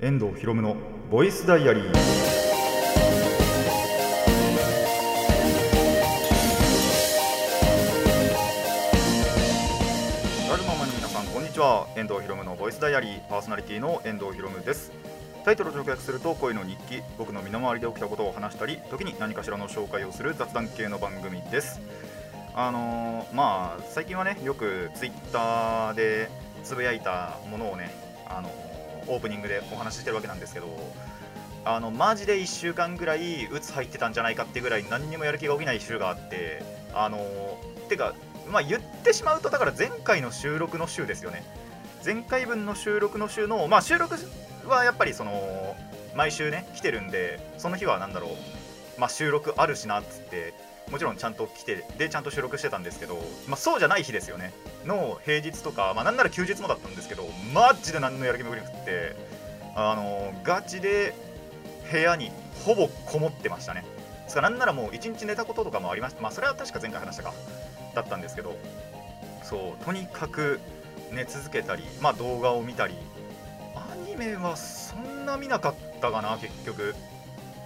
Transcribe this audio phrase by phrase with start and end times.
[0.00, 0.76] 遠藤博夢の
[1.10, 1.92] ボイスダイアリー。
[10.48, 11.88] ラルママの皆さんこんにちは。
[11.96, 13.28] 遠藤博夢のボイスダイアリー。
[13.28, 14.92] パーソナリティの遠藤博夢です。
[15.44, 17.02] タイトルを直訳すると恋の日記。
[17.18, 21.80] 僕の身の回りで起きたことを話したり時に何かしらの紹介をする雑談系の番組です。
[22.54, 26.30] あのーまあ最近はねよくツイッターで
[26.62, 27.92] つぶやいたものをね
[28.28, 28.67] あのー
[29.08, 30.66] オープニングでお話ししてるわけなんですけど
[31.64, 36.62] あのマジで1週間ぐらい鬱入ってたんじゃないかってぐらい何にもやる気が起きない週があって
[36.94, 37.18] あの
[37.88, 38.14] てか
[38.50, 41.44] まあ言ってしまうとだから前回の収録の週ですよね。
[42.04, 44.14] 前回分の収録の週のまあ収録
[44.66, 45.76] はやっぱりその
[46.14, 49.00] 毎週ね来てるんでその日は何だろう。
[49.00, 50.54] まあ収録あるしなっつって
[50.90, 53.16] もちろんちゃんと来てでちゃんと収録してたんですけど、
[53.46, 54.52] まあ、そうじゃない日ですよね。
[54.84, 59.16] の平日とか、まあ、なんなら休日もだったんですけどマジで何のやる気もなくって
[59.76, 61.14] あのガチで
[61.90, 62.30] 部屋に
[62.64, 63.84] ほぼこもってましたね。
[64.24, 66.22] ですからなんならもう1日寝たこととかもありました。
[66.22, 67.34] まあそれは確か前回話したか
[67.94, 68.56] だったんですけど
[69.42, 70.60] そうとにかく
[71.12, 72.94] 寝続けたり、まあ、動画を見たり
[73.74, 76.94] アニメはそんな見なかったかな結局。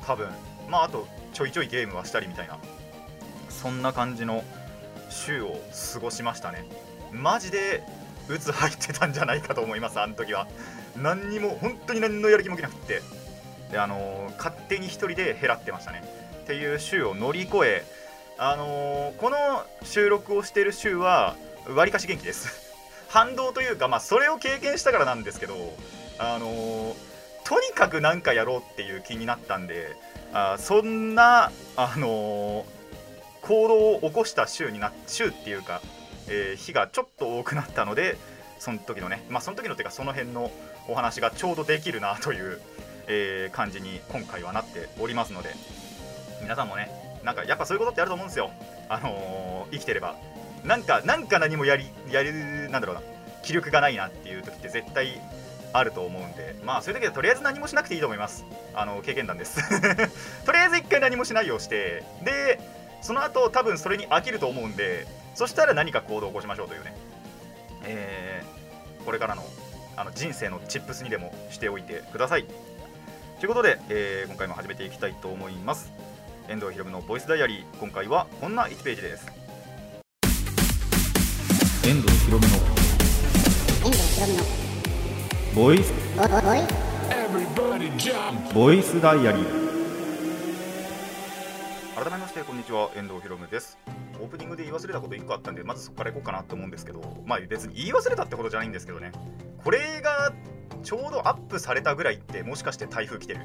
[0.07, 0.29] 多分。
[0.69, 2.59] まああとちょいちょいゲームはしたりみたいな。
[3.63, 4.43] そんな感じの
[5.09, 5.61] 週を
[5.95, 6.65] 過ごしましたね。
[7.13, 7.85] マジで
[8.29, 10.49] 鬱入ってたんじゃないかと思いますあの時は。
[10.97, 13.01] 何にも本当に何のやる気も起きなくって。
[13.71, 16.03] であのー勝手に一人で減らってましたね。
[16.43, 17.85] っていう週を乗り越え
[18.37, 19.37] あのーこの
[19.85, 21.37] 収録をしてる週は
[21.69, 22.73] わりかし元気です。
[23.11, 25.55] 反動というかまあそれを経験したからなんですけど
[26.19, 26.95] あのー
[27.45, 29.95] とにかく何かやろうっていう気になったんで
[30.33, 32.82] あそんなあのー
[33.43, 35.81] 行動を起こした週になっ週っていうか、
[36.29, 38.17] えー日がちょっと多くなったので
[38.59, 40.51] その時のねまあその時のっていうかその辺の
[40.89, 42.61] お話がちょうどできるなという、
[43.09, 45.51] えー感じに今回はなっておりますので
[46.41, 46.91] 皆さんもね
[47.25, 48.51] なんかやっぱそういうことってあると思うんですよ。
[48.89, 50.17] あのー生きてれば。
[50.65, 53.03] なんかなんか何もやりやるなんだろうな。
[53.43, 55.21] 気力がないなっていう時って絶対
[55.73, 56.55] あると思うんで。
[56.65, 58.45] まあそういう時はとりあえず何もしなくていいと思います。
[58.75, 59.61] あの経験談です。
[60.47, 62.61] とりあえず一回何もしないようしてで
[63.03, 66.95] その後多分それに飽きると思うんでそしたら何か行動を起こしましょうというね、
[67.85, 68.63] えー
[69.05, 69.43] これからの
[69.97, 72.45] あの人生のチップスにでもしておいてください。
[73.41, 75.91] ということで、えー今回も始めていきたいと思います。
[76.49, 77.79] 遠藤ひろむのボイスダイアリー。
[77.81, 79.27] 今回はこんな1ページです。
[81.85, 82.55] 遠藤ひろむの
[83.85, 84.45] 遠藤ひろみの
[85.57, 85.93] ボイス!
[88.55, 89.62] ボイスダイアリー
[92.03, 92.91] 改めましてこんにちは。
[92.97, 93.79] 遠藤ひろむです。
[94.21, 99.13] オープニングで言い忘れたこと1個あったんでまずそこからいこうかなと思うんですけどまあ別に言い忘れたってことじゃないんですけどね。
[99.63, 100.33] これが
[100.83, 103.41] ちょうどアップされたぐらいってもしかして台風来てる？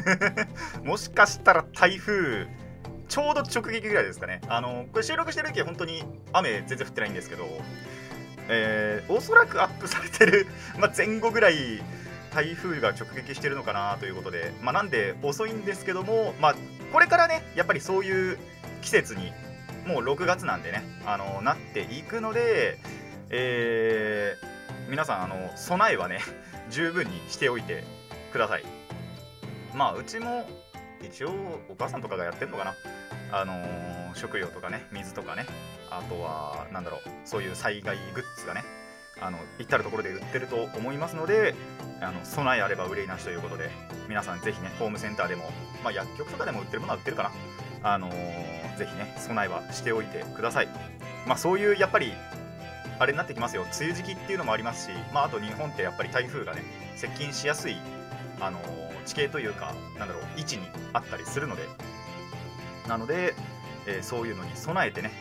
[0.82, 2.46] もしかしたら台風
[3.06, 4.40] ちょうど直撃ぐらいですかね。
[4.48, 7.46] あのこれ収録してる時は本当に雨全然降ってないんですけど
[8.48, 10.46] えーおそらくアップされてる、
[10.80, 11.82] まあ、前後ぐらい
[12.34, 16.54] 台風が直撃してるのかなということで、まあ、なんで遅いんですけども、まあ、
[16.94, 18.38] これからねやっぱりそういう
[18.80, 19.32] 季節に
[19.84, 22.78] もう6月なんでねあのなっていくので、
[23.30, 24.54] えー
[24.88, 26.20] 皆さんあの備えはね
[26.70, 27.82] 十分にしておいて
[28.32, 28.64] ください。
[29.74, 30.46] まあうちも
[31.02, 31.30] 一応
[31.70, 32.74] お母さんとかがやってんのかな。
[33.32, 35.46] あのー食料とかね水とかね。
[35.90, 38.62] あとはなんだろうそういう災害グッズがね
[39.20, 41.54] あの至る所で売ってると思いますので
[42.00, 43.70] あの備えあれば憂いなしということで
[44.08, 45.50] 皆さんぜひねホームセンターでも、
[45.82, 47.30] まあ、薬局とかでも売ってるものは売ってるかな。
[47.82, 50.68] あのーぜひね備えはしておいてください。
[51.28, 52.12] まあそういうやっぱり
[52.98, 53.62] あれになってきますよ。
[53.62, 56.62] 梅雨時期っていうのもありますし、まあ、あと日本ってやっぱり台風がね
[56.96, 57.76] 接近しやすい
[58.40, 61.62] あのー地形というかなんだろう位置にあったりするので。
[62.88, 63.34] なので、
[63.86, 65.12] えーそういうのに備えてね、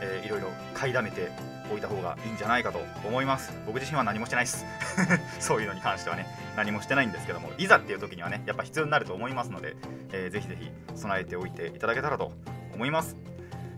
[0.00, 1.30] えーいろいろ買いだめて
[1.72, 3.52] おいた方がいいんじゃないかと思います。
[3.66, 4.64] 僕自身は何もしてないです。
[5.40, 6.26] そういうのに関してはね。
[6.56, 7.50] 何もしてないんですけども。
[7.58, 9.76] いざっていう時にはねやっぱ必要になると思いますので、
[10.12, 12.32] えーぜひぜひ備えておいていただけたらと
[12.74, 13.16] 思います。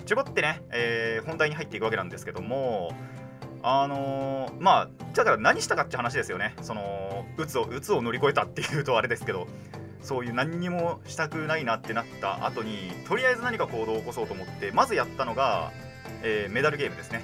[0.06, 2.94] ちょこってね、えー本題に入っていくわけなんですけども
[3.62, 6.54] あのーまあだから何したかって話ですよね。
[6.62, 9.48] その鬱を鬱を乗り越えたっていうとあれですけど
[10.00, 15.72] そういう何にもしたくないなってなった後にとりあえず何か行動を起こそうと思ってまずやったのが、
[16.22, 17.22] えーメダルゲームですね。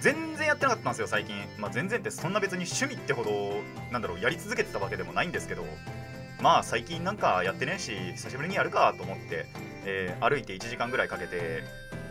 [0.00, 3.62] 全然やってなかったんですよ最近、まあ、全然ってそんな別に趣味ってほど
[3.92, 5.64] なんだろうやり続けてたわけでもないんですけど。
[6.42, 9.46] まあ最近なんかやってねえし久しぶりにやるかと思って、
[9.84, 11.62] えー歩いて1時間ぐらいかけて、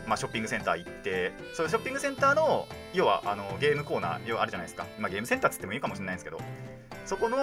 [0.07, 6.39] まあ、ショッピングセンター行ってそのショッピングセンターの要はあのゲームコーナー要はあるじゃないですか、まあ、ゲームセンターっつってもいいかもしれないんですけど
[7.05, 7.37] そこの、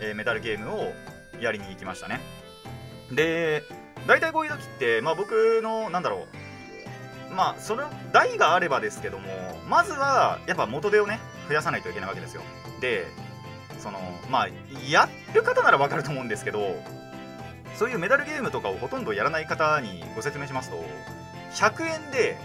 [0.00, 0.92] えーメダルゲームを
[1.40, 2.20] やりに行きましたね。
[3.12, 3.62] で
[4.06, 6.43] 大体こういう時って、まあ、僕のなんだろう
[7.34, 9.28] まあその台があればですけども
[9.68, 12.42] まずはやっぱ元手をね増やさないといけないわけですよ。
[12.80, 13.06] で
[13.78, 13.98] その
[14.30, 14.48] まあ
[14.88, 16.74] やる方ならわかると思うんですけど
[17.76, 20.82] そういうメダルゲームとかをほとんどやらない方にご説明しますと
[21.54, 22.36] 100円で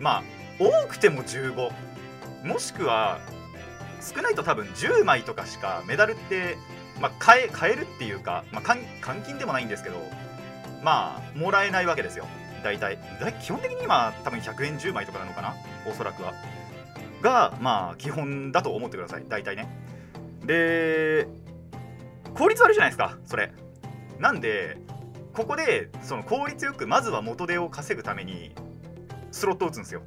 [0.00, 0.22] まあ
[0.58, 1.70] 多くても15
[2.44, 3.18] もしくは
[4.00, 6.56] 少ないと多分10枚とかしかメダルって、
[7.00, 9.96] まあ、買え買えるっていうか、まあ、換金でもないんですけど
[10.82, 12.26] まあもらえないわけですよ。
[12.62, 15.54] 大体だ基本的に今多分100円10枚とかなのかな？
[15.88, 16.32] おそらくは。
[17.22, 19.24] がまあ基本だと思ってください。
[19.28, 19.68] 大体ね。
[20.44, 21.28] で
[22.34, 23.52] 効率悪いじゃないですかそれ。
[24.18, 24.78] なんで
[25.32, 28.52] ここでその効率よくまずは元手を稼ぐために
[29.30, 30.02] スロットを打つんですよ。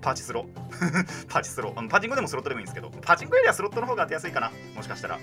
[0.00, 0.46] パチスロ。
[1.28, 1.72] パチスロ。
[1.76, 5.18] あのパチンコでもスロットでもいいんですけどパチンコよりはスロットの方が当てやすいかなもしかしたら。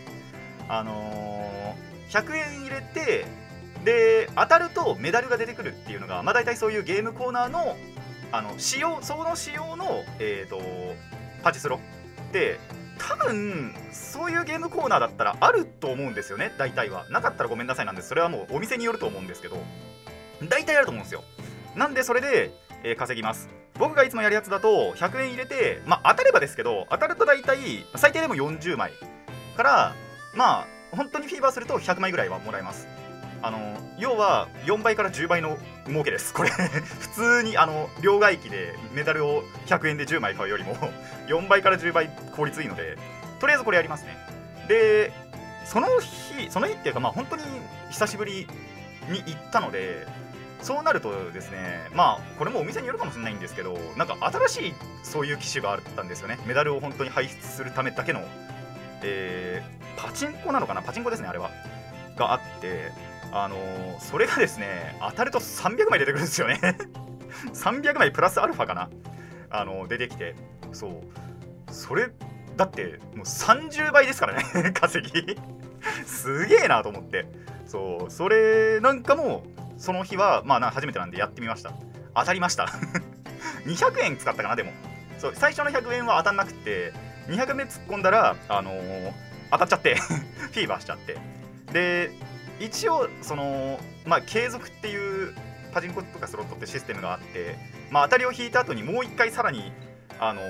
[0.67, 1.41] あのー
[2.12, 3.25] 100円入れて
[3.83, 7.75] で当たるとメダルが出てくるっていうのがまあ大体そういうゲームコーナーの
[8.31, 10.62] あの仕様その仕様のえっ、と
[11.44, 11.80] パチスロ
[12.31, 12.60] で
[12.98, 17.06] 多分そういうゲームコーナーだったらあると思うんですよね大体は。
[17.10, 18.10] なかったらごめんなさいなんです。
[18.10, 19.57] それはもうお店によると思うんですけど。
[20.48, 21.24] 大体あると思うんですよ。
[21.75, 22.51] なんでそれで、
[22.84, 23.50] えー稼ぎます。
[23.80, 27.57] 僕がいつもやるやつだと100円入れてまあ当たればですけど当たると大体
[27.95, 28.92] 最低でも40枚
[29.57, 29.95] から
[30.36, 32.88] まあ本当にフィーバーすると100枚ぐらいはもらえます。
[33.43, 35.57] あの要は4倍から10倍の
[35.88, 36.33] 儲けです。
[36.33, 36.49] これ
[37.01, 40.75] 普通にあの両替機でメダルを100円で10枚買うよりも
[41.27, 42.97] 4倍から10倍効率いいので
[43.39, 44.15] とりあえずこれやりますね。
[44.67, 45.11] で
[45.65, 47.43] その日その日っていうかまあ本当に
[47.89, 48.47] 久しぶり
[49.09, 50.05] に行ったので
[50.61, 54.73] そうなるとですねまあこれもお店によるかもしれないんですけどなんか新しい
[55.03, 56.38] そういう機種があったんですよね。
[56.45, 58.23] メダルを本当に排出するためだけの
[59.03, 60.81] えーパチンコなのかな？
[60.81, 61.49] パチンコですねあれは。
[62.15, 62.91] があって
[63.31, 66.60] あのーそれがですね当たると300枚出てくるんですよね。
[67.54, 68.89] 300枚プラスアルファかな。
[69.50, 70.36] あの出てきて。
[70.74, 71.74] そう。
[71.74, 72.10] それ
[72.57, 75.38] だってもう30倍ですからね 稼ぎ。
[76.06, 77.25] すげえなと思って。
[77.66, 78.12] そう。
[78.12, 79.44] それなんかも
[79.77, 81.74] その日はまあな初めてなんでやってみました。
[82.16, 82.66] 当たりました。
[83.66, 84.72] 200円使ったかなでも。
[85.19, 85.34] そう。
[85.36, 86.94] 最初の100円は当たんなくて
[87.27, 89.12] 200目突っ込んだらあのー
[89.51, 89.95] 当たっちゃって。
[89.95, 91.18] フィーバーしちゃって。
[91.72, 92.12] で
[92.62, 95.34] 一応そのまあ継続っていう
[95.74, 97.56] パチンコとかスロットってシステムがあって
[97.90, 99.72] まあ当たりを引いた後にもう一回さらに
[100.19, 100.42] あの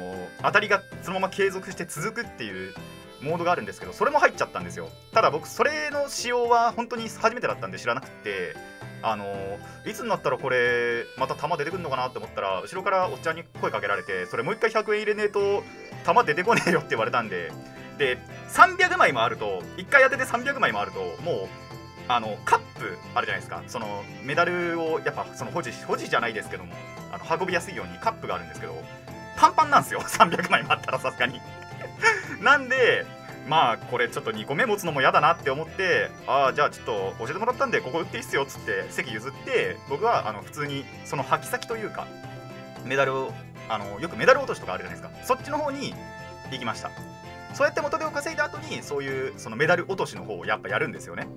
[0.43, 2.73] 当たりがそのまま継続して続くっていう
[3.21, 4.89] モードがあるんですけどそれも入っちゃったんですよ。
[5.13, 8.55] ただ僕それの仕様は本当に初めてだったんで知らなくて
[9.03, 9.25] あの
[9.85, 15.63] いつになったらこれまた弾出てくるのかなって思ったら後ろからおっちゃんに声かけられてそれもう一回100円入れねえと
[16.03, 17.51] 弾出てこねえよって言われたんで。
[17.97, 18.17] で
[18.49, 21.60] 300枚もあると1回当てて300枚もあるともう
[22.07, 23.63] あのカップあるじゃないですか。
[23.67, 26.73] そのメダルをやっぱその保持保持じゃないですけども
[27.11, 28.75] あの運びやすいようにカップがあるんですけど
[29.37, 30.01] パンパンなんですよ。
[30.07, 31.41] 300枚もあったらさすがに。
[32.41, 33.05] なんで
[33.47, 42.07] まあこれちょっと2個目持つのも嫌だなって思ってああじゃあちょっと教えてもらったんでここ売っていいっすよっつって席譲って僕はあの普通にその履き先というか
[42.85, 43.33] メダルを
[43.69, 45.25] あのよくメダル落としとかあるじゃないですか。
[45.25, 45.93] そっちの方に
[46.51, 46.91] 行きました。
[47.53, 51.27] そうやって元手を稼いだ後にそういうそのメダル落としの方をやっぱやるんですよね。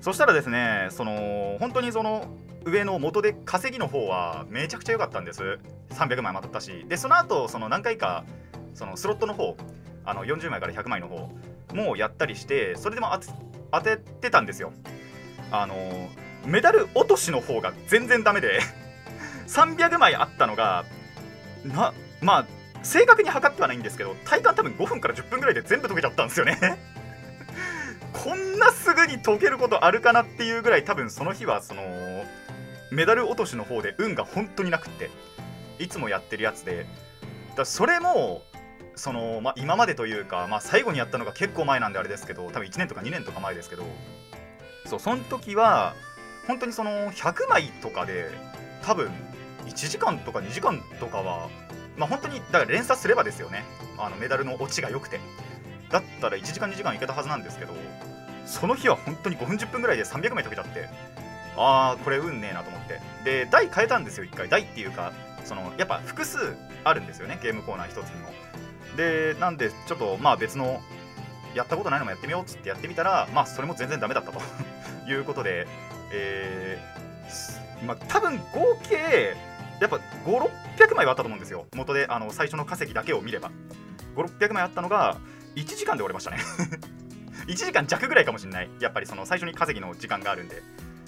[0.00, 2.26] そしたらですねその本当にその
[2.64, 5.58] 上の元で稼ぎの方はめちゃくちゃ良かったんです。
[5.90, 6.84] 300枚も当たったし。
[6.88, 8.24] でその後その何回か
[8.74, 9.56] そのスロットの方
[10.04, 11.30] あの40枚から100枚の方
[11.74, 13.08] もやったりしてそれでも
[13.72, 14.72] 当ててたんですよ。
[15.50, 15.76] あの
[16.44, 18.60] メダル落としの方が全然ダメで。
[19.46, 20.84] 300枚あったのが
[21.64, 22.46] なまあ
[22.82, 26.58] 正確に測ってはないんですけど体感多分5分から10分ぐらいで全部解けちゃったんですよね。
[28.26, 31.82] こんなすぐに解けることあるかなっていうぐらい多分その日はその
[32.90, 35.10] メダル落としの方で運が本当になくって
[35.78, 36.86] いつもやってるやつで。
[37.54, 38.42] だそれも
[38.96, 43.84] その、まあ、今までというか、まあ、最後にやったのが結構前なんであれですけど多分1年とか2年とか前ですけど。
[44.86, 45.94] そうその時は
[46.48, 48.28] 本当にその100枚とかで
[48.82, 49.12] 多分
[49.66, 51.48] 1時間とか2時間とかは
[51.96, 53.62] まあ本当にだから連鎖すればですよね。
[53.98, 55.20] あのメダルのオチが良くて。
[55.90, 57.72] だったら1時間2時間いけたはずなんですけど。
[58.46, 60.88] その日は本当に5分10分ぐらいで300枚解けちゃって
[61.56, 63.00] ああこれ運ねえなと思って。
[63.24, 64.48] で台変えたんですよ1回。
[64.48, 65.12] 台っていうか
[65.44, 68.28] そのやっぱ複数あるんですよねゲームコーナー1つにも。
[68.96, 70.80] でなんでちょっとまあ別の
[71.54, 74.40] やったことないのもやってみようっつってやってみたらまあそれも全然ダメだったと。
[75.08, 75.66] いうことで
[76.12, 79.36] えーまあ多分合計
[79.80, 81.66] やっぱ5600枚はあったと思うんですよ。
[81.74, 83.50] 元であの最初の稼ぎだけを見れば。
[84.16, 85.18] 5600枚あったのが
[85.56, 86.38] 1時間で折れましたね。
[87.46, 88.70] 1時間弱ぐらいかもしれない。
[88.80, 90.62] やっぱりその最初に稼ぎの時間があるんで。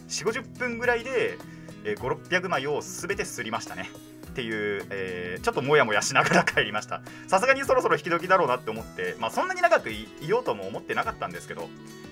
[0.08, 1.38] 4 5 0分ぐらいで、
[1.84, 3.90] えー、5600枚を全てすりましたね。
[4.28, 7.02] っていう、えー、ちょっともやもやしながら帰りました。
[7.26, 11.68] さすがにそろそろ引き時だろうなって思ってまあそんなに長くいようとも思ってなかったんですけど。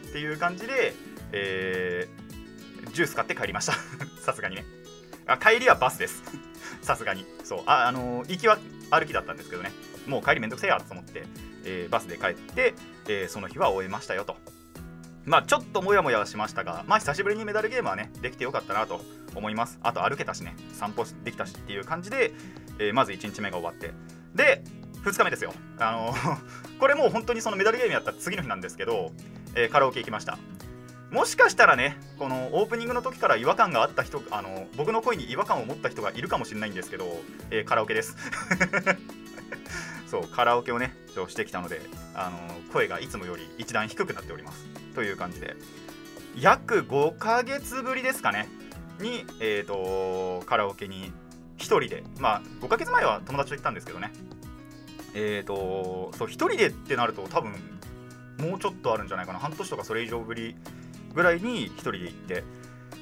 [0.08, 0.94] っていう感じで、
[1.32, 3.74] えー、ジュース買って帰りました。
[4.20, 4.64] さすがにね。
[5.26, 6.22] あ帰りはバスです。
[6.82, 7.26] さすがに。
[7.44, 7.62] そう。
[7.66, 8.58] ああのー行きは
[8.90, 9.72] 歩きだったんですけどね。
[10.06, 11.24] もう帰りめんどくせえやと思って、
[11.66, 12.74] えーバスで帰って、
[13.08, 14.36] えーその日は終えましたよと。
[15.24, 19.00] まあちょっともやもやしましたがまあ久しぶりにメダルゲームはねできてよかったなと
[19.34, 19.78] 思います。
[19.82, 22.32] あと歩けたしね散歩できたしっていう感じで、
[22.78, 23.92] えーまず1日目が終わって。
[24.34, 24.62] で
[25.04, 25.52] 2日目ですよ。
[25.78, 26.14] あの
[26.80, 29.12] これもう本当にそのメダルゲームやった次の日なんですけど、
[29.54, 30.38] えカラオケ行きました。
[31.10, 38.16] もしかしたらねこのオープニングの時から違和感があった人あの僕の声に違和感を持った人がいるかもしれないんですけど、えーカラオケです。
[40.06, 40.94] そうカラオケをね
[41.28, 41.80] してきたので
[42.14, 44.66] あの声がいつもより一段低くなっております。
[44.94, 45.56] という感じで。
[46.38, 48.48] 約5ヶ月ぶりですかね。
[49.00, 51.12] に、えー、とカラオケに
[51.58, 52.04] 1人で。
[52.18, 54.12] まあ5ヶ月前は友達と行ったんですけどね。
[55.14, 57.52] えー、とそう1人でってなると多分
[58.38, 59.38] もうちょっとあるんじゃないかな。
[59.38, 60.54] 半年とかそれ以上ぶり
[61.14, 62.44] ぐらいに1人で行って。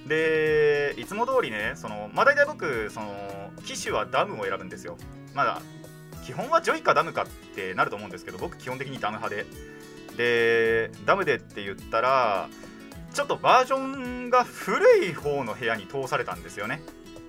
[0.06, 4.96] でいつも通りねそのまあ大体僕その機種はダムを選ぶんですよ。
[5.34, 5.60] まだ
[6.24, 9.46] 基本は JOY かダムかってなると思うんですけど僕基本的にダム派で。
[10.16, 12.48] でダムでって言ったら
[13.12, 16.82] ちょっとバージョンが古い方の部屋に通されたんですよね。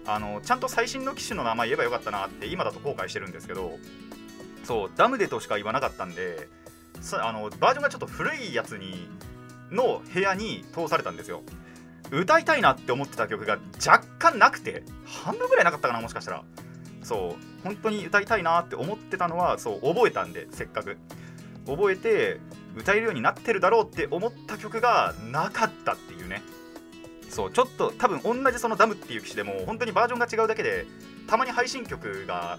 [0.05, 3.77] あのちゃんと最新の機種の名前言えばよかったなって今だと後悔してるんですけど。
[4.63, 6.49] そうダムでとしか言わなかったんで
[6.99, 9.07] さあのバージョンがちょっと古いやつに
[9.69, 11.43] の部屋に通されたんですよ。
[12.11, 16.43] 歌いたいなって思ってた曲が若干なくて半分ぐらいなかったかなもしかしたら。
[17.05, 20.97] そう本当に歌いたいなって思ってたのはそう覚えたんでせっかく。
[21.67, 22.39] 覚えて
[22.75, 26.41] 歌えるようになってるだろうって思った曲がなかったっていうね。
[27.29, 30.85] そうちょっと多分同じそのダムっていう機種でも本当にバージョンが違うだけで
[31.27, 32.57] たまに配信曲が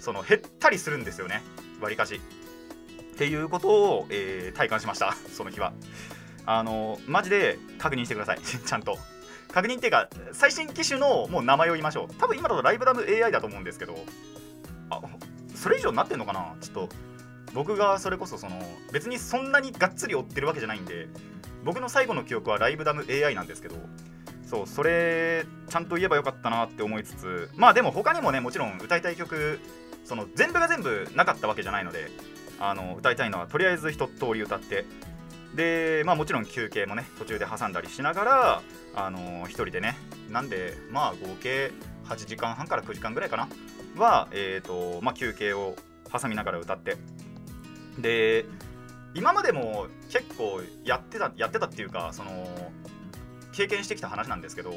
[0.00, 1.42] その減ったりするんですよね。
[1.80, 2.16] わりかし。
[2.16, 5.14] っていうことを、えー体感しました。
[5.32, 5.72] その日は。
[6.46, 8.40] あのマジで確認してください。
[8.42, 8.98] ちゃんと。
[9.54, 12.14] 確認っていうか最新機種のもう名前を言いましょう。
[12.16, 13.94] 多分今だとライブダム AI だと思うんですけど。
[14.90, 15.00] あ
[15.54, 16.56] それ以上になってんのかな？
[16.60, 16.88] ちょっと。
[17.54, 18.60] 僕がそれこそその
[18.92, 21.06] 別にそんなにがっつり追ってるわけじゃないんで。
[21.64, 23.76] 僕の最後の記憶はライブダム AI なんですけど。
[24.44, 27.48] そうそれちゃんと言えばよかったなって思いつつ。
[27.54, 29.60] まあでも他にもねもちろん歌いたい曲
[30.04, 32.10] その全部が全部なかったわけじゃないので。
[32.60, 34.84] あの歌いたいのはとりあえず一通り歌って。
[35.54, 38.62] でまあもちろん休憩もね途中で挟んだりしながら
[38.96, 39.96] あの一人でね。
[40.30, 41.72] なんでまあ合計
[42.06, 43.48] 8時間半から9時間ぐらいかな。
[43.96, 45.76] はえっ、とまあ休憩を
[46.12, 46.96] 挟みながら歌って。
[47.98, 48.44] で
[49.14, 52.48] 今までも結構やってたやってたっていうかその
[53.52, 54.72] 経験してきた話なんですけど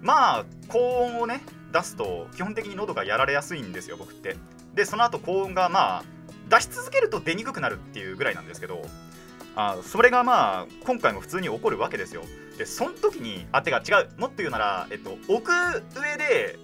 [0.00, 4.36] まあ高音をね出すと基本的に喉がやられやすいんですよ僕って。
[4.74, 6.04] でその後高音がまあ
[6.48, 8.82] 出し続けると出にくくなるっていうぐらいなんですけど
[9.54, 12.24] あそれがまあ今回も普通に起こるわけですよ。
[12.62, 14.20] でその時にあてか違う。
[14.20, 16.60] もっと言うなら、えっと、奥上で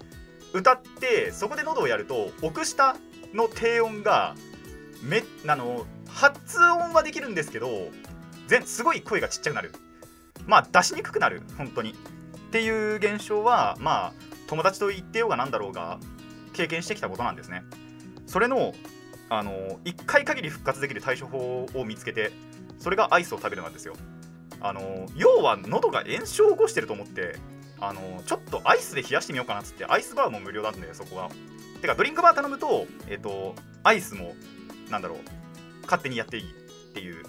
[0.52, 2.96] 歌ってそこで喉をやると奥下
[3.34, 4.36] の低音が
[5.02, 7.68] めあの発音はできるんですけど
[8.46, 9.72] 全すごい声がちっちゃくなる。
[10.46, 11.42] まあ出しにくくなる。
[11.56, 11.90] 本当に。
[11.90, 11.94] っ
[12.52, 14.12] ていう現象はまあ
[14.46, 15.98] 友達と言ってようがなんだろうが
[16.52, 17.64] 経験してきたことなんですね。
[18.26, 18.72] それの
[19.30, 22.30] あの1回限り復活できる対処法を見つけて
[22.78, 23.94] それがアイスを食べるなんですよ。
[24.60, 27.36] あの要は喉が炎症を起こしてると思って
[27.80, 31.28] あのちょっとアイスで冷やしてみようかなっつってアイスバーも無料なんでそこが
[31.80, 34.34] てかドリンクバー頼むとえっとアイスも
[34.90, 35.18] なんだろう
[35.82, 37.24] 勝手にやっていいっていう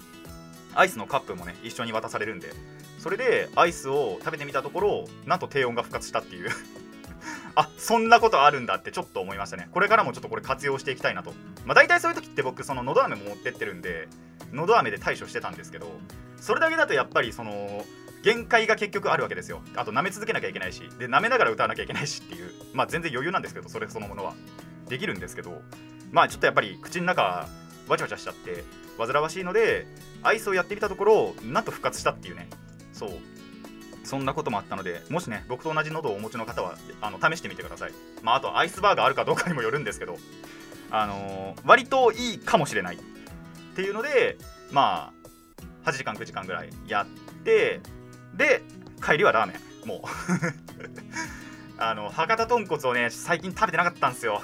[0.74, 2.52] アイスのカップもね一緒に渡されるんで。
[3.00, 6.50] それでアイスを食べてみたところなんと低音が復活したっていう。
[7.56, 9.68] あそんなことあるんだってちょっと思いましたね。
[9.72, 11.32] これからもちょっとこれ活用していきたいなと。
[11.64, 14.08] まあ大体そういう時って僕そののど飴も持ってってるんで
[14.52, 15.90] のど飴で対処してたんですけど
[16.40, 17.84] それだけだとやっぱりその
[18.22, 19.62] 限界が結局あるわけですよ。
[19.76, 20.80] あと舐め続けなきゃいけないし。
[20.98, 24.34] で舐めながら歌わなきゃいけないしっていうまあ全然余裕なんですけどそれそのものは。
[24.88, 25.62] できるんですけど。
[26.12, 27.48] まあちょっとやっぱり口の中
[27.88, 28.64] わちゃわちゃしちゃって
[28.98, 29.86] 煩わしいので
[30.22, 32.48] アイスをやってみたところなんと復活したっていうね。
[32.92, 33.10] そう。
[34.02, 37.92] そんなこともあったのでもしね僕と同じ喉をお持ちの方はあの試してみてください。
[38.22, 40.16] まああとアイスバーがあるかどうかにもよるんですけど。
[40.90, 42.96] あのー割といいかもしれない。
[42.96, 42.98] っ
[43.76, 44.36] ていうので
[44.72, 45.19] まあ
[45.84, 47.06] 8時間9時間ぐらいやっ
[47.44, 47.80] て
[48.34, 48.62] で
[49.04, 49.88] 帰りはラーメン。
[49.88, 50.00] もう。
[51.82, 54.42] あの博多豚骨をね最近食べてなかったんですよ。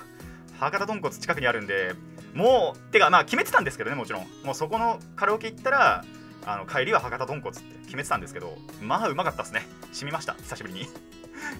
[0.58, 1.94] 博多豚骨近くにあるんで
[2.32, 4.26] もうてかまあ決めてたんですけどねもちろん。
[4.42, 6.04] もうそこのカラオケ行ったら
[6.46, 9.66] あの帰りは博多豚骨って決めてたんですけどまあうまかったですね。
[9.92, 10.34] 染みました。
[10.34, 10.88] 久しぶりに。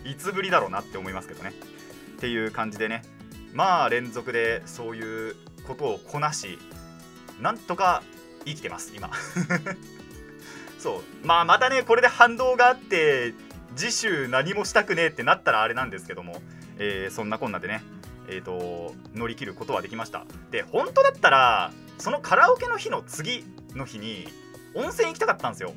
[0.11, 1.52] いつぶりだろうなって思いますけどね。
[2.16, 3.02] っていう感じでね。
[3.52, 6.59] まあ連続でそういうことをこなし
[7.40, 8.02] なんとか
[8.46, 9.10] 生きてます今。
[10.78, 11.26] そう。
[11.26, 13.34] まあまたねこれで反動があって
[13.76, 16.40] 次週何もしたくねえってなったらあれなんですけども、
[16.78, 17.82] えーそんなこんなでね
[18.28, 20.24] えー、と乗り切ることはできました。
[20.50, 24.28] で本当だったらそのカラオケの日の次の日に
[24.74, 25.72] 温泉行きたかったんですよ。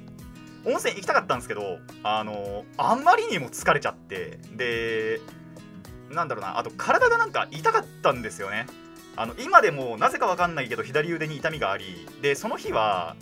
[0.66, 5.22] 温泉行きたかったんですけどあのあんまりにも疲れちゃってで
[6.10, 8.68] なんだろうなあと体がなんか痛かったんですよね。
[9.20, 13.18] あの今でもなぜかわかんないけど左腕に痛みがありでその日は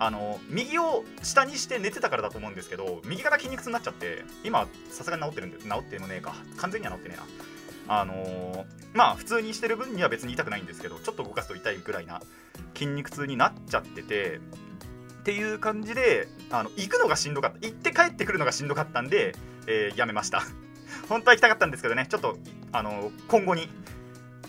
[0.00, 6.34] あの右を下にして寝てたからだと思うんですけど右肩筋肉痛になっちゃって今さすがに治ってるんで治ってもねえか。
[6.56, 8.00] 完全には治ってねえな。
[8.00, 12.20] あのーまあ普通にしてる分には別に痛くないんですけどちょっと動かすと痛いぐらいな
[12.74, 14.40] 筋肉痛になっちゃってて
[15.20, 17.58] っていう感じであの行くのがしんどかった。
[17.60, 19.36] 行って帰ってくるのがしんどかったんで、
[19.68, 20.42] えーやめました。
[21.08, 22.36] 本当は行きたかったんですけどねちょっと
[22.72, 23.68] あの今後に。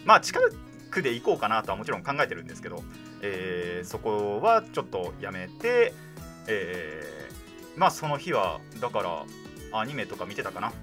[0.05, 0.39] まあ近
[0.97, 2.83] くで行こうかなとはもちろん考えてるんですけど、
[3.21, 5.93] えーそこはちょっとやめて、
[6.47, 8.99] えーまあその日はだか
[9.71, 10.73] らアニメとか見てたかな。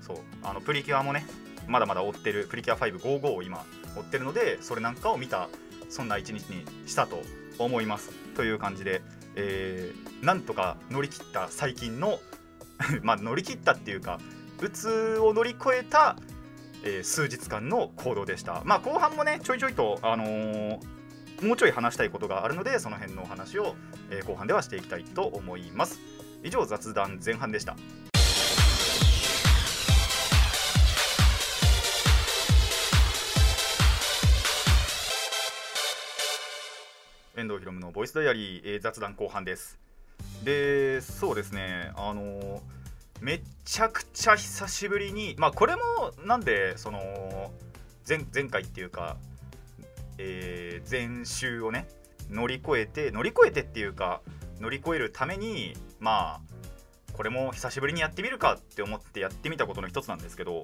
[0.00, 1.26] そうあのプリキュアもね
[1.66, 3.64] まだまだ追ってるプリキュア555を今
[3.96, 5.48] 追ってるのでそれなんかを見た
[5.90, 7.22] そんな一日にしたと
[7.58, 8.10] 思います。
[8.36, 9.02] という感じで、
[9.34, 12.20] えーなんとか乗り切った最近の
[13.02, 14.18] まあ乗り切ったっていうか
[14.60, 16.16] うつを乗り越えた、
[16.84, 18.62] えー数日間の行動でした。
[18.64, 20.78] まあ後半もねちょいちょいとあのー
[21.42, 23.76] もうちょい話したいことがあるのでその辺のお話を、
[24.10, 26.00] えー後半ではしていきたいと思います。
[26.42, 27.76] 以上雑談前半でした。
[37.36, 39.78] 遠藤ひろむのボイスダイアリー、えー雑談後半です。
[40.42, 42.60] でそうですねあのー
[43.20, 45.82] めちゃくちゃ久しぶりにまあこれも
[46.24, 47.52] なんでその
[48.08, 49.16] 前前回っていうか、
[50.18, 51.86] えー前週をね
[52.30, 54.20] 乗り越えて乗り越えてっていうか
[54.60, 56.40] 乗り越えるためにまあ
[57.12, 60.62] これも久しぶりにやってみるかって思ってやってみたことの一つなんですけど、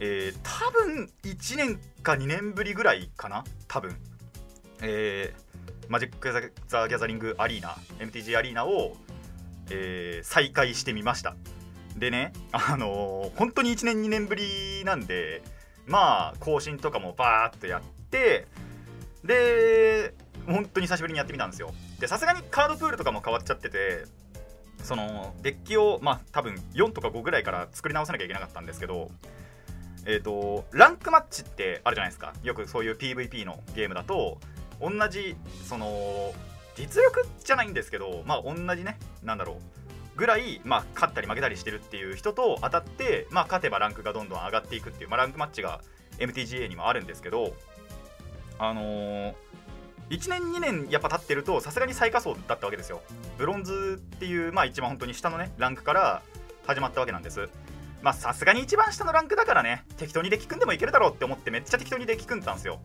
[0.00, 3.96] えー多分1年か2年ぶりぐらいかな多分。
[4.82, 5.50] えー
[5.90, 6.32] マジック・
[6.68, 8.96] ザ・ギャザリング・アリーナ MTG アリーナを、
[9.70, 11.34] えー再開してみました。
[12.00, 15.42] でね あのー本当に1年2年ぶりなんで
[15.86, 18.46] まあ更新とかもバーっとやって
[19.22, 20.14] で
[20.46, 21.72] 本当に久しぶりにやってみたんですよ。
[22.00, 24.04] でさすがにカードプールとかも変わっちゃってて
[24.82, 29.10] そのデッキをまあ多分4とか5ぐらいから作り直さなきゃいけなかったんですけど
[30.06, 32.32] えっ、とランクマッチってあるじゃないですか。
[32.42, 34.38] よくそういう PVP のゲームだと
[34.80, 35.36] 同じ
[35.68, 36.32] その
[36.74, 39.79] 実力じゃないんですけどまあ同じねなんだろう。
[40.16, 45.80] ぐらい、まあ、勝ったり負けたりしてるっていう人と当たって、まあ、勝てばランクがどんどん上がっていくっていう、まあ、ランクマッチが
[46.18, 47.54] MTGA にもあるんですけど
[48.58, 49.34] あのー
[50.10, 53.00] 1年2年やっぱ経ってるとさすがに最下層だったわけですよ。
[53.38, 56.22] ブロンズっていうまあ一番本当に下のねランクから
[56.66, 57.48] 始まったわけなんです。
[58.02, 62.80] まあさすがに一番下のランクだからね適当にデッキ組んでもいけるだろうって思ってめっちゃ適当にデッキ組んでたんですよ。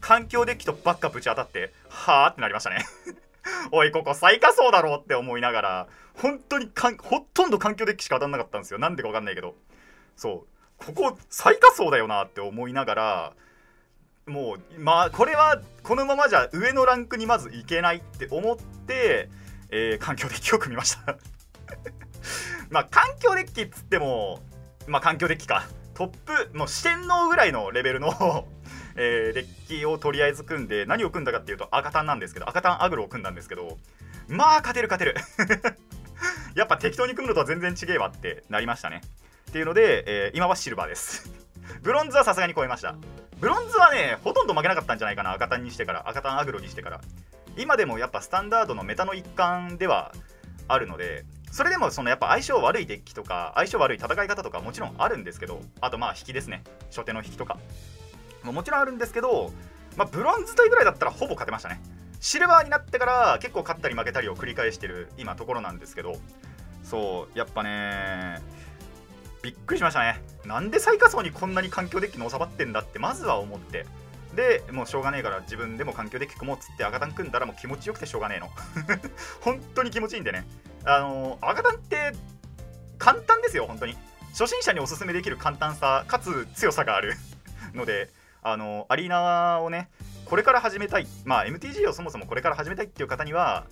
[0.00, 2.78] 環境デッキとばっかぶち当たってはあってなりましたね。
[3.72, 8.78] おいここ最下層だろうって思いながら本当にかんほとんど環境デッキしか当たんなかったんですよ。
[8.78, 9.54] なんでか分かんないけど。
[10.16, 10.84] そう。
[10.84, 13.32] ここ最下層だよなって思いながら
[14.26, 19.30] もうまあこれはこのままじゃ上のランクにまずいけないって思って、
[19.70, 21.16] えー環境デッキを組みました。
[22.70, 24.42] まあ環境デッキっつっても
[24.86, 25.64] まあ環境デッキか。
[25.94, 28.46] トップもう四天王ぐらいのレベルの
[28.96, 33.78] えーデッキをとりあえず組んで何を組んだかっていうと赤タンなんですけど赤タンアグロを組んだんですけど
[34.28, 35.16] まあ勝てる勝てる。
[36.56, 39.02] やっぱ適当に組むのとは全然違えわってなりましたね。
[39.50, 41.30] っていうので、えー今はシルバーです。
[41.82, 42.96] ブロンズはさすがに超えました。
[43.38, 46.08] ブロンズはねほとんど負けなかったんじゃないかな赤タンにしてから。
[46.08, 47.00] 赤タンアグロにしてから。
[47.56, 50.12] 今でもやっぱスタンダードのメタの一環では
[50.68, 56.62] あるのでそれでもそのやっぱ相性悪いデッキとか相性悪い戦い方とかもちろんあるんですけどあとまあ引きですね。
[56.90, 57.58] 初手の引きとか。
[58.46, 59.52] ももちろんあるんですけど、
[59.96, 61.80] まあ、ブロンズというぐらいだったらほぼ勝てましたね。
[62.20, 66.16] シルバーになってから結構勝ったり負けたりを繰り返してる今ところなんですけど。
[66.82, 68.40] そうやっぱね
[69.42, 70.22] びっくりしましたね。
[70.44, 73.86] なんで最下層にこんなに環境デッキの収まってんだってまずは思って。
[74.34, 78.50] でもうしょうがねえから自分でも環境デッキ組もうっつって赤タン組んだらもう気持ちよくてしょうがねえの。
[79.40, 80.46] 本当に気持ちいいんでね。
[80.84, 82.12] あの赤タンって
[82.98, 83.96] 簡単ですよ本当に。
[84.30, 87.14] 初心者におすすめできる簡単さかつ強さがある
[87.74, 88.10] ので。
[88.46, 89.90] あのアリーナをね
[90.24, 91.06] これから始めたい。
[91.24, 93.66] まあ MTG をそもそもこれから始めたいっていう方には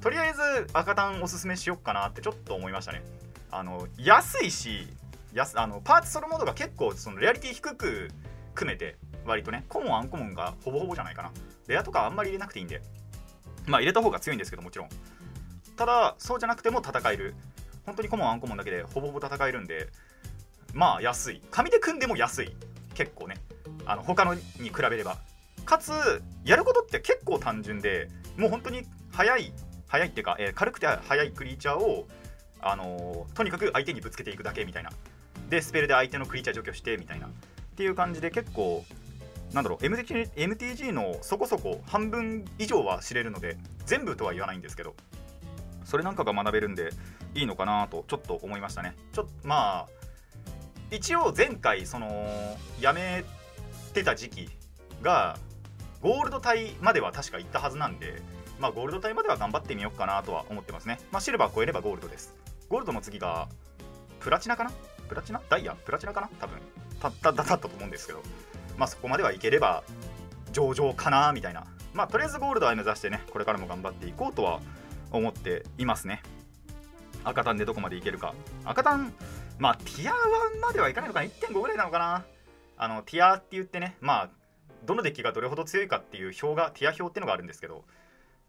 [0.00, 0.40] とりあえず
[0.72, 3.04] 赤単おすすめしよっかなってちょっと思いましたね。
[3.52, 4.88] あの安いし
[5.32, 8.08] 安あのパーツソロモードが結構そのレアリティ低く
[8.56, 11.30] 組めて割とねコモンアンコモンがほぼほぼじゃないかな。
[11.68, 12.82] レアとかあんまり入れなくていいんで。
[13.66, 14.88] まあ入れた方が強いんですけどもちろん。
[15.76, 17.36] ただそうじゃなくても戦える。
[17.84, 19.88] 本当にコモンアンコモンだけでほぼほぼ戦えるんで
[20.74, 21.42] まあ安い。
[21.52, 22.56] 紙で組んでも安い。
[22.94, 23.36] 結構ね。
[23.86, 25.18] あの他のに比べれば。
[25.64, 25.90] かつ
[26.44, 29.52] やることって結構単純でもう本当に速い
[29.88, 32.06] 速いっていうか、えー軽くて速いクリーチャーを、
[32.60, 34.90] あのーとにかく相手にぶつけていくだけみたいな。
[35.48, 37.26] でスペルで相手のクリーチャー除去してみたいな。
[37.26, 37.30] っ
[37.76, 38.84] ていう感じで結構
[39.52, 44.94] なんだろう MTG, MTG のそこそこ半分以上は知れるので全部とは言わないんですけど
[45.84, 46.90] それなんかが学べるんで
[47.34, 48.96] いいのかなとちょっと思いましたね。
[49.12, 49.86] ちょっとまあ
[50.90, 53.24] 一応前回そのやめ
[53.96, 54.48] てた時期
[55.02, 55.38] が
[56.00, 58.22] ゴールド帯までは確か行ったはずなんで
[58.60, 60.98] まあゴールド帯までは頑張ってみようかなとは思ってますね。
[61.10, 62.34] まあシルバー超えればゴールドです。
[62.68, 63.48] ゴールドの次が
[64.20, 64.70] プラチナかな？
[65.08, 65.40] プラチナ？
[65.48, 66.28] ダイヤプラチナかな？
[66.40, 66.58] 多分。
[67.00, 68.22] たっただったと思うんですけど。
[68.76, 69.82] まあそこまではいければ
[70.52, 71.64] 上々かなみたいな。
[71.92, 74.60] まあとりあえずゴールドは目指してねこれからも頑張っていこうとは
[75.10, 76.22] 思っていますね。
[77.24, 78.34] 赤単でどこまでいけるか。
[78.64, 79.12] 赤単
[79.58, 82.24] まあティア1まではいかないのかな？1.5ぐらいなのかな？
[82.76, 84.30] あのティアって言ってねまあ
[84.84, 87.84] どのデッキがどれほど強いかっていう表がティア表っていうのがあるんですけど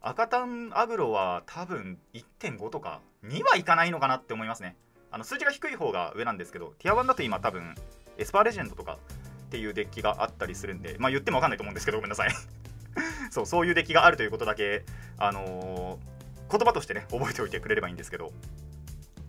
[0.00, 4.76] 赤単アグロは多分1.5とか2はいかないのかなって思いますね。
[5.10, 7.74] あの数字が低い方が上なんですけどティア1だと今多分
[8.18, 8.98] エスパーレジェンドとか
[9.46, 12.30] っていうデッキがあったりするんでまあ言っても分かんないと思うんですけどごめんなさい。
[13.30, 14.84] そうそういうデッキがあるということだけ
[15.16, 16.18] あのー
[16.50, 18.32] 言葉としてね覚えておいてくれればいいんですけど。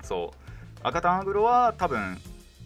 [0.03, 0.79] そう。
[0.81, 2.17] 赤単アグロは多分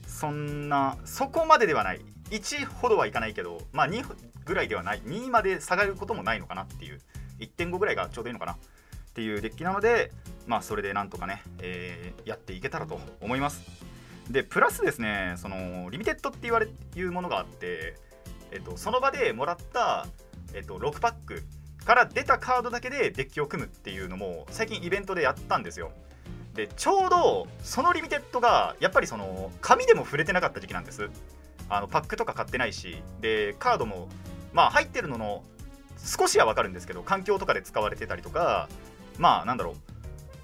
[0.07, 2.01] そんなそこまでではない。
[2.29, 4.03] 1ほどはいかないけどまあ2
[4.45, 5.01] ぐらいではない。
[5.01, 6.99] 2まで下がることもないのかなっていう。
[7.39, 8.53] 1.5ぐらいがちょうどいいのかな。
[8.53, 8.57] っ
[9.13, 10.11] ていうデッキなので
[10.47, 13.61] まあそれでなんとかね、えーやっていけたらと思います。
[14.29, 17.97] でプラスですねそのリミテッドって言われいうものがあって、
[18.51, 20.07] えっと、その場でもらった、
[20.53, 21.43] えっと、6パック
[21.85, 25.91] から出たカードだけでデッキを組むっていうのも最近イベントでやったんですよ。
[26.53, 31.09] でちょうどそのリミテッドがやっぱりその紙でも触れてなかった時期なんです。
[31.69, 34.09] あのパックとか買ってないしでカードも
[34.51, 35.43] まあ入ってるのの
[35.97, 38.67] 少しは分かるんですけど環境とかで使われてたりとか
[39.17, 39.75] まあなんだろう。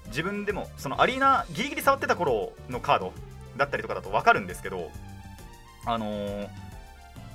[0.08, 3.12] 自分でもそのアリーナギリギリ触ってた頃のカード
[3.56, 4.90] だったりとかだと分かるんですけど
[5.86, 6.48] あのー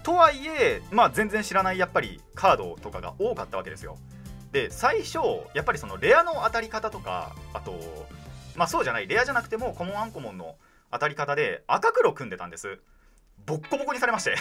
[0.04, 3.98] とはいえまあ全然知らないやっぱりカードとかが多かったわけですよ。
[4.52, 5.18] で最初
[5.56, 7.74] やっぱりそのレアの当たり方とかあと
[8.56, 10.58] まあそうじゃないレアじゃなくてもコモンアンコモンの
[10.92, 12.80] 当たり方で赤黒組んでたんです。
[13.46, 14.36] ボッコボコにされまして。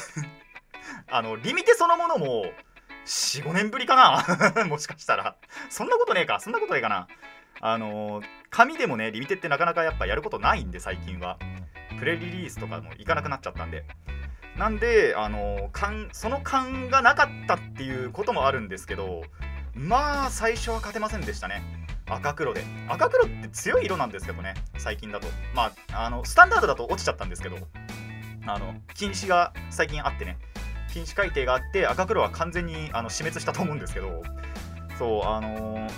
[1.11, 2.47] あのリミテそのものも
[3.07, 4.65] 45年ぶりかな。
[4.67, 5.37] もしかしたら。
[5.71, 6.41] そんなことねえか。
[6.41, 7.09] そんなことねえかな。
[7.61, 11.39] あの紙でもねリミテってなかなかやっぱやることないんで最近は。
[11.99, 13.85] プレリリースとかもいかなくなっちゃったんで。
[14.57, 19.23] なんであのー勘その勘がなかったっていうこともあるんですけど
[19.75, 21.63] まあ最初は勝てませんでしたね。
[22.07, 22.65] 赤黒で。
[22.89, 25.27] 赤黒って強い色なんですけどね最近だと。
[25.55, 27.57] まああのスタンダードだと落ちちゃったんですけど。
[28.47, 30.39] あの禁止が最近あってね。
[30.93, 34.23] 禁止改定があって赤黒は完全にあの死滅したと思うんですけど
[34.97, 35.91] そうあのー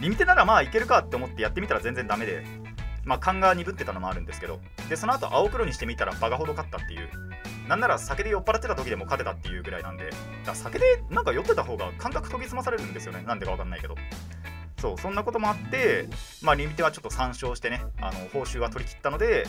[0.00, 2.42] リミテならまあいけるかって思ってやってみたら全然ダメで
[3.04, 4.58] まあ勘が鈍ってたのもあるんですけど
[4.88, 7.08] でその後青黒にしてみたらバカほど勝ったっていう
[7.68, 10.10] なんなら酒で酔っ払ってた時でも勝てたっていうぐらいなんで
[10.44, 13.22] だ酒でなんか酔ってた方が感覚研ぎ澄まされるんですよね。
[13.26, 13.94] なんでかわかんないけど。
[14.80, 16.08] そうそんなこともあって
[16.42, 19.46] まあリミテはちょっと参照してねあの報酬は取り切ったので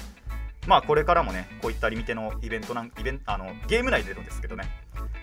[0.68, 4.66] まあこれからもねこういったリミテのイベントなんイベンあのゲーム内でのですけどね、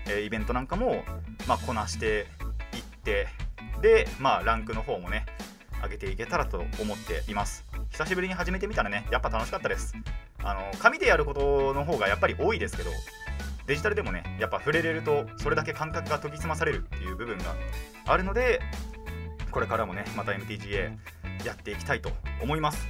[0.08, 1.04] えイベントなんかも
[1.46, 2.26] まあこなして
[2.74, 3.28] いって
[3.80, 5.26] でまあランクの方もね
[5.82, 7.64] 上げていけたらと思っています。
[7.90, 9.94] 久しぶりに始めてみたらねやっぱ楽しかったです。
[10.42, 12.90] あの紙でやることの方がやっぱり多いですけど
[13.66, 17.54] デジタルでもねやっぱ触れれるとそれだけ感覚が研ぎ澄まされるっていう部分が
[18.06, 18.60] あるので
[19.50, 20.96] これからもねまた MTGA
[21.44, 22.10] やっていきたいと
[22.42, 22.86] 思います。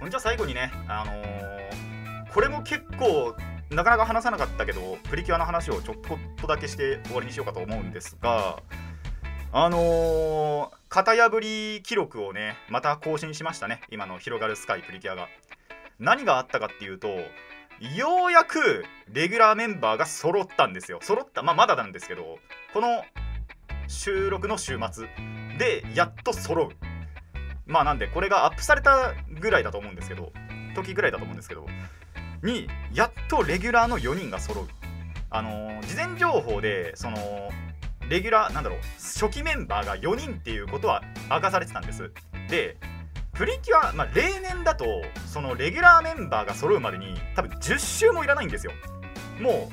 [0.00, 1.59] ほんじゃ最後にねあのー
[2.32, 3.34] これも結構
[3.70, 5.96] なかなか話さなかったけどプリキュアの話をちょっ
[6.36, 8.62] とだけして終わりにしようかと思うんですが
[9.52, 13.80] あのー型破り記録をねまた更新しましたね。
[13.90, 15.28] 今の広がるスカイプリキュアが。
[16.00, 20.98] 何があったかっていうとようやくレギュラーメンバーが揃ったんですよ。
[21.00, 22.38] 揃ったまあまだなんですけど
[22.74, 23.04] この
[23.86, 25.06] 収録の週末
[25.58, 26.68] でやっと揃う。
[27.66, 30.32] まあなんでこれがアップされたぐらいだと思うんですけど
[30.74, 31.66] 時ぐらいだと思うんですけど
[32.42, 34.68] にやっとレギュラーの4人が揃う。
[35.32, 37.16] あの事前情報でその
[38.08, 42.10] レギュラーなんだろう初期メンバーが4人っていうことは明かされてたんです。
[42.48, 42.76] で
[43.32, 44.84] プリキュア、まあ、例年だと
[45.26, 48.72] そのレギュラーメンバーが揃うまでに多分10週もいらないんですよ。
[49.40, 49.70] も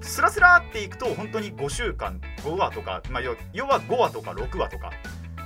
[0.00, 3.22] うスラスラっていくと本当に5週間5話とか、まあ、
[3.52, 4.90] 要は5話とか6話とか。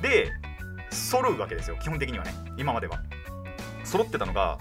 [0.02, 0.32] で
[0.90, 3.00] 揃うわけですよ基本的にはね今までは。
[3.84, 4.58] 揃ってたのが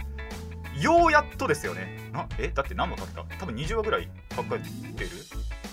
[0.81, 2.09] ようやっとですよね。
[2.11, 3.23] なえだって何話かけた？
[3.39, 5.09] 多分20話ぐらいかかってる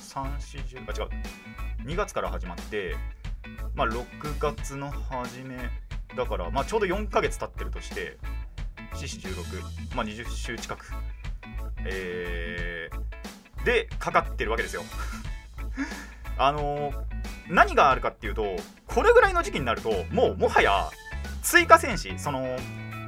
[0.01, 1.87] ？340あ違う。
[1.87, 2.97] 2月から始まって
[3.75, 4.05] まあ6
[4.39, 5.57] 月の初め
[6.17, 8.19] だからまあちょうど4ヶ月経ってるとして
[8.95, 10.87] 4416まあ20週近く。
[11.85, 14.83] えー、でかかってるわけですよ。
[16.39, 17.13] あのー
[17.49, 20.89] 何があるかっていうとこれぐらいの時期になるともうもはや
[21.43, 22.57] 追加戦士その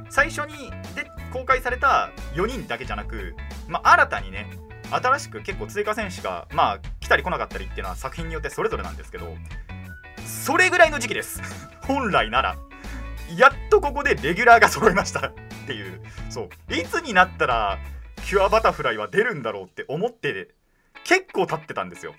[0.09, 3.35] 最初にで公開された4人だけじゃなく、
[3.67, 4.47] まあ、新たにね
[4.89, 9.35] 新しく結構追加戦士がまあ来たり来なかったりっていうのは作品によってそれぞれなんですけど
[10.25, 11.41] それぐらいの時期です。
[11.83, 12.55] 本来なら。
[13.35, 15.27] やっとここでレギュラーが揃いました。
[15.27, 15.33] っ
[15.67, 16.01] ていう。
[16.29, 16.73] そう。
[16.73, 17.79] いつになったら
[18.25, 20.55] キュアバタフライは出るんだろうって思って
[21.03, 22.15] 結構経ってたんですよ。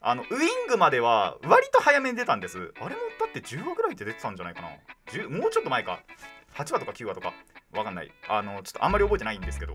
[0.00, 2.72] あのウイングまでは割と早めに出たんです。
[2.80, 4.68] あれもだって10話ぐらいって出てたんじゃないかな。
[5.06, 6.00] 10もうちょっと前か。
[6.54, 7.32] 8話とか9話とか
[7.72, 8.10] わかんない。
[8.28, 9.74] あのちょっとあんまり覚えてないんですけど。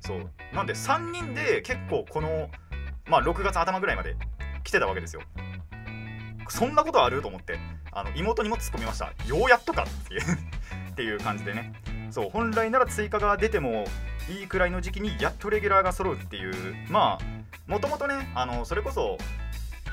[0.00, 0.30] そう。
[0.54, 2.50] なんで3人で結構この
[3.06, 4.16] まあ6月頭ぐらいまで
[4.64, 5.22] 来てたわけですよ。
[6.48, 7.58] そんなことあると思って
[7.92, 9.12] あの妹にも突っ込みました。
[9.26, 10.20] ようやっとかっていう
[10.92, 11.72] っていう感じでね。
[12.10, 13.86] そう本来なら追加が出ても
[14.30, 16.76] いいくらいの時期にやっとレギュラーが揃うっていう。
[16.88, 19.18] まあもともとねあのそれこそ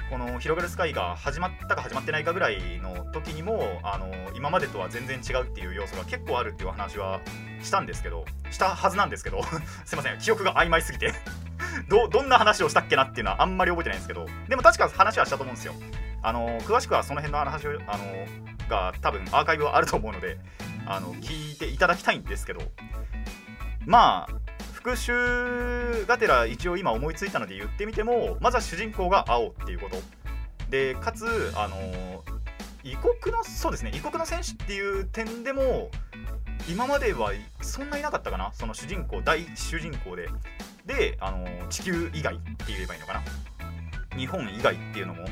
[0.10, 7.22] この「広がるスカイ」が始まったか始まってないかぐらいの時にもあの今までとは全然違うっていう要素が結構あるっていう話は
[7.62, 9.42] したんですけどしたはずなんですけど
[9.86, 11.14] すいません記憶が曖昧すぎて。
[11.90, 15.74] どどんな話をしたっけなっていうのはあんまり覚えてないんですけどでも確か話はしたと思うんですよ。
[16.22, 18.26] あの詳しくはその辺の話をあの
[18.70, 20.38] が多分アーカイブはあると思うので
[20.86, 22.62] あの聞いていただきたいんですけど
[23.86, 24.53] まあ
[24.84, 29.96] 復讐がてら一応今思いついたので言ってみてもまずは主人公が青っていうこと。
[30.70, 31.78] でかつあの
[32.84, 35.90] 異国のそうですね異国の戦士っていう点でも
[36.70, 38.52] 今まではそんないなかったかな？
[38.54, 40.28] その主人公第一主人公で。
[40.86, 44.18] であの地球以外って言えばいいのかな？
[44.18, 45.26] 日本以外っていうのも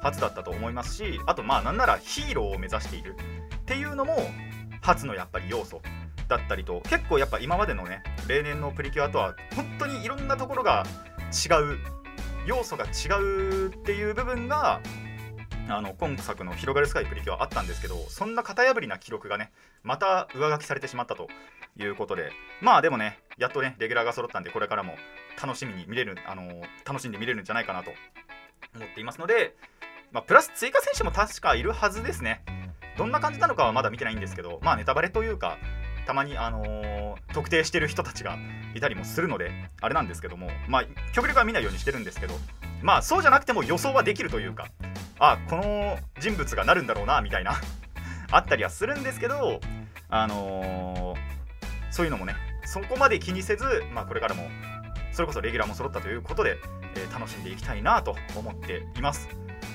[0.00, 3.16] 初だったと思いますしあとまあなんならヒーローを目指している
[3.56, 4.16] っていうのも
[4.82, 5.80] 初のやっぱり要素。
[6.28, 10.84] だったりと結構やっぱ今までのね例年のプリキュアとは本当にいろんなところが
[11.32, 11.78] 違う
[12.46, 14.80] 要素が違うっていう部分が
[15.68, 21.28] あの今作の「広がるスカイプリキュア」あったんですけどそんな型破りな記録がねまた上書きされてしまったと
[21.76, 24.96] いうことでまあでもねやっとねレギュラーが揃ったんでこれからも
[25.42, 27.92] 楽しみに見れるあの楽しんで見れるんじゃないかなと
[28.74, 29.54] 思っていますので、
[30.10, 32.42] まあ、プラス追加選手も確かいるはずですね。
[32.96, 35.56] どんな感じなのかはまだ見てないんですけどまあネタバレというか
[36.08, 36.98] たまに、あのー
[37.34, 38.38] 特定してる人たちが
[38.74, 39.50] いたりもするので
[39.82, 42.34] あれなんですけどもまあ極力は見ないようにしてるんですけど
[42.80, 44.68] まあそうじゃなくても予想はできるというか
[45.18, 47.52] あこの人物がなるんだろうなみたいな
[48.32, 49.60] あったりはするんですけど
[50.08, 51.18] あのー
[51.90, 54.48] そういうのもねそこまで気にせず、まあ、これからも
[55.12, 56.56] それこそレギュラーも揃ったということで、
[56.96, 59.28] えー楽しんでいきたいなと思っています。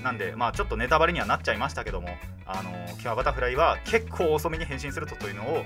[0.03, 2.09] なんでまあちょっとネタバレにはなっちゃいましたけども
[2.45, 5.63] あのーキュアバタフライは結構遅めに変身するとというのを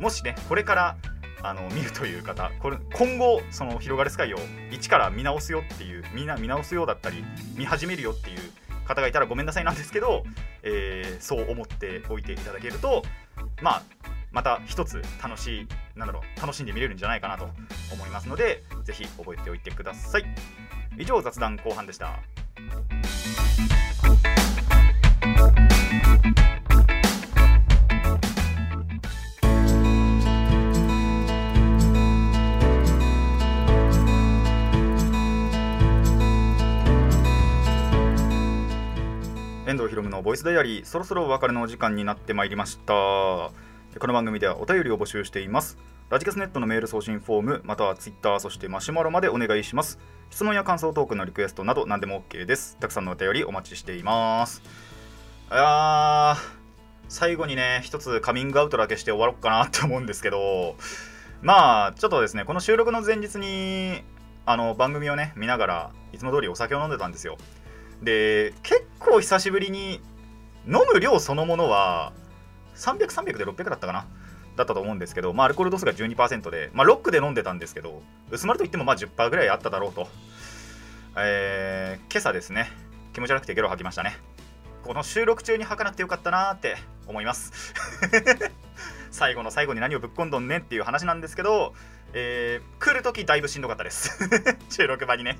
[0.00, 0.96] もしねこれから
[1.42, 4.38] あの見るという方これ今後その広がるスカイを
[4.70, 7.24] 一から見直すよっていうみんな見直すようだったり
[7.56, 8.38] 見始めるよっていう
[8.86, 10.24] 方がいたらごめんなさいなんですけど、
[10.62, 13.02] えーそう思っておいていただけると
[13.62, 13.82] まあ
[14.32, 17.44] また一つ楽しいなんだろう楽しんで見れるんじゃないかなと
[17.92, 20.24] 思いますのでぜひ覚えておいてください。
[20.98, 22.18] 以上雑談後半でした。
[39.76, 42.94] 遠藤ひろむのボイスダイアリーそろそろお別れのお時間になってまいりました。
[42.94, 43.52] こ
[44.06, 45.76] の番組ではお便りを募集しています。
[46.08, 49.98] ラジカスネットのメール送信フォームまたはツイッターそしてマシュマロまでお願いします。
[50.30, 52.78] 質問や感想トークのリクエストなど何でも OK です。
[52.80, 54.62] たくさんのお便りお待ちしています。
[55.50, 56.36] いやー
[57.10, 60.76] 最後にね一つカミングアウトだけして終わろうかなって思うんですけど
[61.42, 64.02] まあちょっとですねこの収録の前日に
[64.46, 67.36] あの番組をね見ながらいつも通りお酒を飲んでたんですよ。
[68.02, 70.00] で結構久しぶりに
[70.66, 72.12] 飲む量そのものは
[72.74, 74.06] 300、300で600だったかな？
[74.56, 80.08] だったと思うんですけど、まあ、アルコール度数が12%で、まあ、ロックで飲んでたんですけど、薄まるといってもまあ10%ぐらいあっただろうと。
[81.18, 82.70] えー、今朝ですね、
[83.12, 84.16] 気持ち悪くてゲロ吐きましたね。
[84.82, 87.74] この収録中に吐かなくてよかったなーって思います。
[89.10, 91.74] 最後の最後に何をぶっ込んどんねっていう話なんですけど、
[92.12, 94.18] えー、来るときだいぶしんどかったです
[94.70, 95.38] 収録場にね。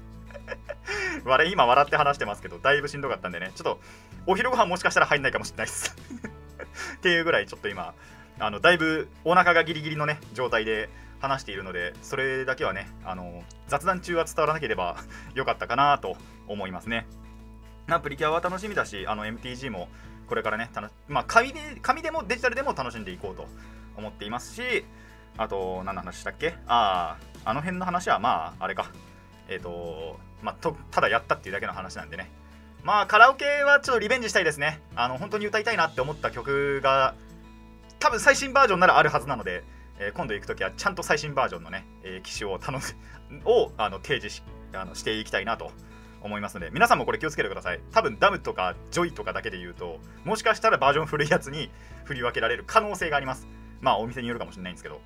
[1.24, 3.52] 我今笑って話してますけどだいぶしんどかったんでね。
[3.54, 3.80] ちょっと
[4.26, 5.96] お昼ご飯もしかしたら入んないかもしれないです。
[6.96, 7.94] っていうぐらいちょっと今
[8.38, 10.88] あのだいぶお腹がギリギリのね状態で
[11.20, 14.96] 話しているのでそれだけはねあの雑談中は伝わらなければ
[15.34, 17.06] よかったかなと思いますね。
[17.86, 19.88] なプリキュアは楽しみだしあの MTG も
[20.26, 23.46] これからねたのまあ紙で紙でもデジタルでも楽しんでいこうと
[23.96, 24.84] 思っていますし
[25.38, 26.56] あと何の話したっけ？
[26.66, 28.86] あああの辺の話はまああれか。
[29.48, 32.30] えっ、ー、とまあとただやったっていうだけの話なんでね。
[32.82, 34.80] まあカラオケはちょっとリベンジしたいですね。
[34.94, 37.14] あの本当に歌いたいなって思った曲が
[37.98, 39.64] 多分最新バージョンならあるはずなので、
[39.98, 45.72] えー、今度行くときはちゃんと最新バージョンのね、えー、機種を頼む をあの提示しあのしていきたいなと
[46.22, 47.80] 思いますので皆さんもこれ気をつけてください。
[47.92, 51.70] 多分ダムとか JOY とかだけで言うともしかしたらバージョン古いやつに
[52.04, 53.48] 振り分けられる可能性があります。
[53.80, 55.00] まあお店によるかもしれないんですけど。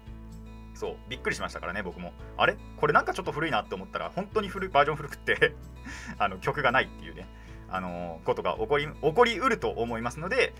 [0.81, 2.14] そうびっくりしましたからね僕も。
[2.38, 2.57] あれ？
[2.79, 5.55] これなんかちょっと古いなって思ったら本当に古いバージョン古くって
[6.16, 7.29] あの曲がないっていうね
[7.69, 10.55] あの、ことが起こり起こりうると思いますので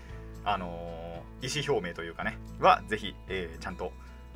[0.45, 3.91] あの、意思表明というかねはぜひ、えー、ちゃんと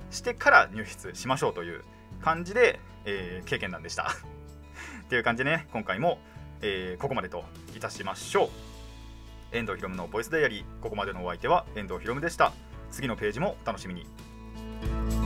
[0.09, 1.83] してから入室しましょうという
[2.19, 4.07] 感じで、え経験談でした。
[5.05, 6.19] っていう感じでね今回も、
[6.61, 7.45] えここまでと
[7.75, 9.55] いたしましょう。
[9.55, 10.79] 遠藤ひろむのボイスダイアリー。
[10.81, 12.53] ここまでのお相手は遠藤ひろむでした。
[12.89, 15.24] 次のページもお楽しみに。